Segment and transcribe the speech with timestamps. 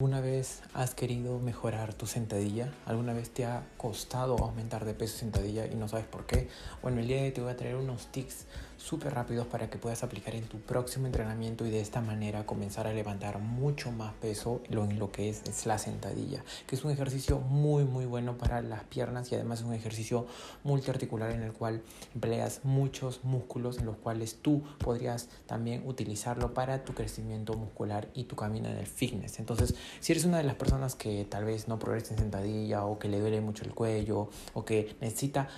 [0.00, 2.72] ¿Alguna vez has querido mejorar tu sentadilla?
[2.86, 6.46] ¿Alguna vez te ha costado aumentar de peso sentadilla y no sabes por qué?
[6.82, 9.76] Bueno, el día de hoy te voy a traer unos tips súper rápidos para que
[9.76, 14.14] puedas aplicar en tu próximo entrenamiento y de esta manera comenzar a levantar mucho más
[14.14, 18.38] peso en lo que es, es la sentadilla, que es un ejercicio muy muy bueno
[18.38, 20.26] para las piernas y además es un ejercicio
[20.62, 21.82] multiarticular en el cual
[22.14, 28.24] empleas muchos músculos en los cuales tú podrías también utilizarlo para tu crecimiento muscular y
[28.24, 29.40] tu camino en el fitness.
[29.40, 32.98] Entonces, si eres una de las personas que tal vez no progresa en sentadilla o
[32.98, 35.48] que le duele mucho el cuello o que necesita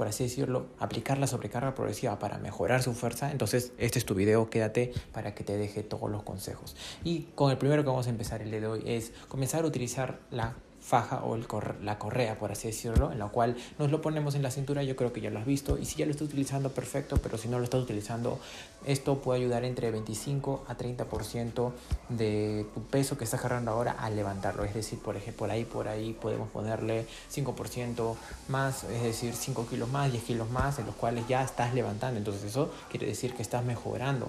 [0.00, 4.14] por así decirlo, aplicar la sobrecarga progresiva para mejorar su fuerza, entonces este es tu
[4.14, 6.74] video, quédate para que te deje todos los consejos.
[7.04, 9.66] Y con el primero que vamos a empezar el día de hoy es comenzar a
[9.66, 10.54] utilizar la
[10.90, 11.46] faja o el
[11.84, 14.96] la correa, por así decirlo, en la cual nos lo ponemos en la cintura, yo
[14.96, 17.46] creo que ya lo has visto, y si ya lo estás utilizando, perfecto, pero si
[17.46, 18.40] no lo estás utilizando,
[18.84, 21.70] esto puede ayudar entre 25 a 30%
[22.08, 25.86] de tu peso que estás cargando ahora a levantarlo, es decir, por ejemplo, ahí, por
[25.86, 28.16] ahí podemos ponerle 5%
[28.48, 32.18] más, es decir, 5 kilos más, 10 kilos más, en los cuales ya estás levantando,
[32.18, 34.28] entonces eso quiere decir que estás mejorando.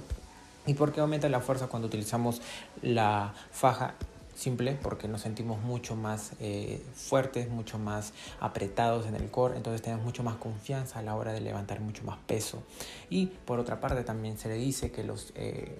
[0.67, 2.39] ¿Y por qué aumenta la fuerza cuando utilizamos
[2.83, 3.95] la faja?
[4.41, 9.81] Simple porque nos sentimos mucho más eh, fuertes, mucho más apretados en el core, entonces
[9.81, 12.63] tenemos mucho más confianza a la hora de levantar mucho más peso.
[13.09, 15.77] Y por otra parte también se le dice que los eh,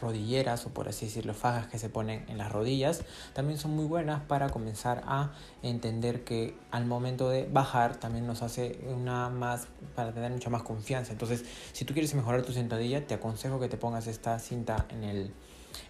[0.00, 3.84] rodilleras o por así decirlo fajas que se ponen en las rodillas también son muy
[3.84, 5.30] buenas para comenzar a
[5.62, 10.64] entender que al momento de bajar también nos hace una más para tener mucha más
[10.64, 14.86] confianza entonces si tú quieres mejorar tu sentadilla te aconsejo que te pongas esta cinta
[14.90, 15.32] en el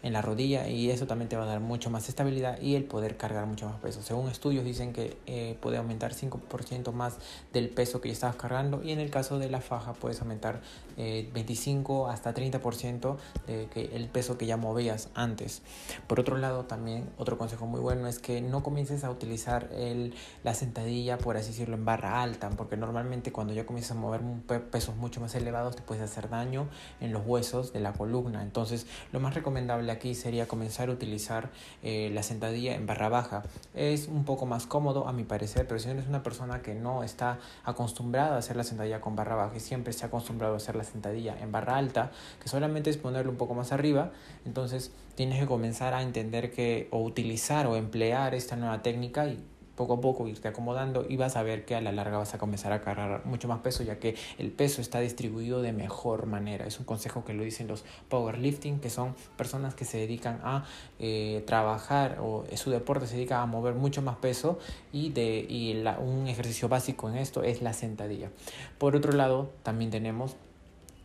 [0.02, 2.84] en la rodilla y eso también te va a dar mucho más estabilidad y el
[2.84, 4.02] poder cargar mucho más peso.
[4.02, 7.16] Según estudios dicen que eh, puede aumentar 5% más
[7.52, 10.60] del peso que ya estabas cargando y en el caso de la faja puedes aumentar
[10.96, 15.62] 25 eh, hasta 30% de que el peso que ya movías antes.
[16.06, 20.14] Por otro lado también otro consejo muy bueno es que no comiences a utilizar el,
[20.42, 24.20] la sentadilla por así decirlo en barra alta porque normalmente cuando ya comienzas a mover
[24.70, 26.68] pesos mucho más elevados te puedes hacer daño
[27.01, 28.42] en los huesos de la columna.
[28.42, 31.51] Entonces lo más recomendable aquí sería comenzar a utilizar
[31.83, 33.42] eh, la sentadilla en barra baja.
[33.74, 37.02] Es un poco más cómodo a mi parecer, pero si eres una persona que no
[37.02, 40.57] está acostumbrada a hacer la sentadilla con barra baja y siempre se ha acostumbrado a
[40.57, 42.11] hacer la sentadilla en barra alta,
[42.42, 44.13] que solamente es ponerlo un poco más arriba,
[44.45, 49.42] entonces tienes que comenzar a entender que o utilizar o emplear esta nueva técnica y
[49.77, 52.39] poco a poco irte acomodando y vas a ver que a la larga vas a
[52.39, 56.67] comenzar a cargar mucho más peso ya que el peso está distribuido de mejor manera.
[56.67, 60.64] Es un consejo que lo dicen los powerlifting, que son personas que se dedican a
[60.98, 64.58] eh, trabajar o su deporte se dedica a mover mucho más peso
[64.92, 68.30] y, de, y un ejercicio básico en esto es la sentadilla.
[68.79, 70.36] Por otro lado, también tenemos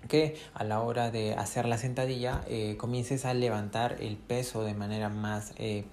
[0.07, 4.73] que a la hora de hacer la sentadilla eh, comiences a levantar el peso de
[4.73, 5.83] manera más eh,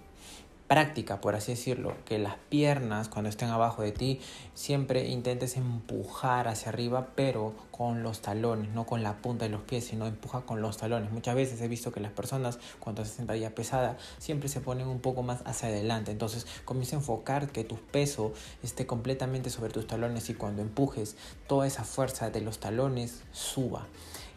[0.67, 4.21] práctica, por así decirlo, que las piernas cuando estén abajo de ti
[4.55, 9.63] siempre intentes empujar hacia arriba, pero con los talones, no con la punta de los
[9.63, 11.11] pies, sino empuja con los talones.
[11.13, 15.01] Muchas veces he visto que las personas cuando hacen sentadilla pesada siempre se ponen un
[15.01, 19.87] poco más hacia adelante, entonces comienza a enfocar que tu peso esté completamente sobre tus
[19.87, 21.17] talones y cuando empujes
[21.47, 23.87] toda esa fuerza de los talones suba.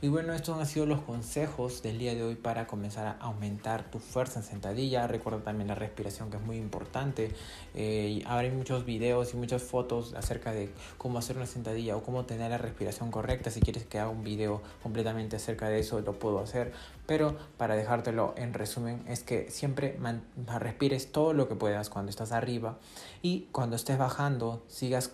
[0.02, 3.92] Y bueno, estos han sido los consejos del día de hoy para comenzar a aumentar
[3.92, 5.06] tu fuerza en sentadilla.
[5.08, 7.34] Recuerda también la respiración que es muy importante.
[7.76, 12.24] Eh, hay muchos videos y muchas fotos acerca de cómo hacer una sentadilla o cómo
[12.24, 13.52] tener la respiración correcta.
[13.52, 16.72] Si quieres que haga un video completamente acerca de eso, lo puedo hacer.
[17.06, 20.00] Pero para dejártelo en resumen es que siempre
[20.60, 22.78] respires todo lo que puedas cuando estás arriba
[23.22, 25.12] y cuando estés bajando sigas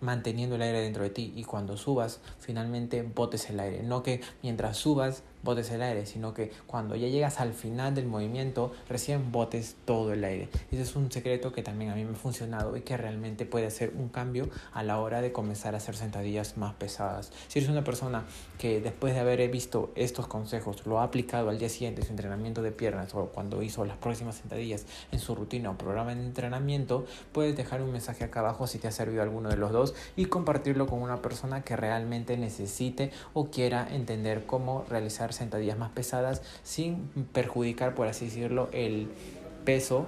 [0.00, 3.82] manteniendo el aire dentro de ti y cuando subas finalmente botes el aire.
[3.82, 8.06] No que mientras subas botes el aire, sino que cuando ya llegas al final del
[8.06, 10.48] movimiento, recién botes todo el aire.
[10.70, 13.66] Ese es un secreto que también a mí me ha funcionado y que realmente puede
[13.66, 17.32] hacer un cambio a la hora de comenzar a hacer sentadillas más pesadas.
[17.48, 18.24] Si eres una persona
[18.58, 22.12] que después de haber visto estos consejos lo ha aplicado al día siguiente en su
[22.12, 26.22] entrenamiento de piernas o cuando hizo las próximas sentadillas en su rutina o programa de
[26.22, 29.89] entrenamiento, puedes dejar un mensaje acá abajo si te ha servido alguno de los dos
[30.16, 35.90] y compartirlo con una persona que realmente necesite o quiera entender cómo realizar sentadillas más
[35.90, 39.08] pesadas sin perjudicar, por así decirlo, el
[39.64, 40.06] peso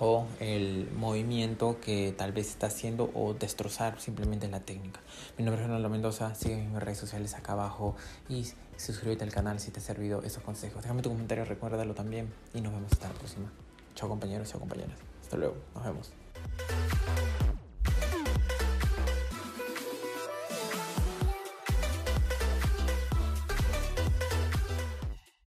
[0.00, 5.00] o el movimiento que tal vez está haciendo o destrozar simplemente la técnica.
[5.36, 7.94] Mi nombre es Ronaldo Mendoza, sígueme en mis redes sociales acá abajo
[8.28, 8.46] y
[8.78, 10.82] suscríbete al canal si te ha servido esos consejos.
[10.82, 13.52] Déjame tu comentario, recuérdalo también y nos vemos hasta la próxima.
[13.94, 14.98] Chao compañeros, chao compañeras.
[15.22, 16.99] Hasta luego, nos vemos.